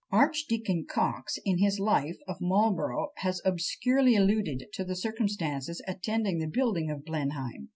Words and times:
Archdeacon 0.11 0.83
Coxe, 0.89 1.37
in 1.45 1.59
his 1.59 1.77
Life 1.79 2.17
of 2.27 2.41
Marlborough, 2.41 3.09
has 3.17 3.39
obscurely 3.45 4.15
alluded 4.15 4.63
to 4.73 4.83
the 4.83 4.95
circumstances 4.95 5.79
attending 5.87 6.39
the 6.39 6.47
building 6.47 6.89
of 6.89 7.05
Blenheim. 7.05 7.69